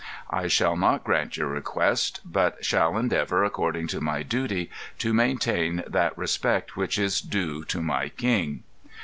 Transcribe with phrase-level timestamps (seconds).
[0.31, 5.83] I shall not grant your request; but shall endeavor, according to my duty, to maintain
[5.85, 8.63] that respect which is due to my king."